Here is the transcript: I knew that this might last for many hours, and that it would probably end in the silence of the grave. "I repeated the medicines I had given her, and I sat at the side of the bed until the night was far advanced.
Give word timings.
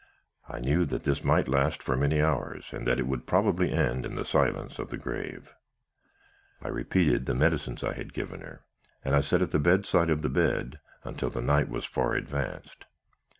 I 0.49 0.57
knew 0.59 0.83
that 0.85 1.03
this 1.03 1.23
might 1.23 1.47
last 1.47 1.83
for 1.83 1.95
many 1.95 2.23
hours, 2.23 2.73
and 2.73 2.87
that 2.87 2.97
it 2.97 3.05
would 3.05 3.27
probably 3.27 3.71
end 3.71 4.03
in 4.03 4.15
the 4.15 4.25
silence 4.25 4.79
of 4.79 4.89
the 4.89 4.97
grave. 4.97 5.53
"I 6.59 6.69
repeated 6.69 7.27
the 7.27 7.35
medicines 7.35 7.83
I 7.83 7.93
had 7.93 8.11
given 8.11 8.41
her, 8.41 8.63
and 9.05 9.15
I 9.15 9.21
sat 9.21 9.43
at 9.43 9.51
the 9.51 9.81
side 9.83 10.09
of 10.09 10.23
the 10.23 10.29
bed 10.29 10.79
until 11.03 11.29
the 11.29 11.39
night 11.43 11.69
was 11.69 11.85
far 11.85 12.15
advanced. 12.15 12.85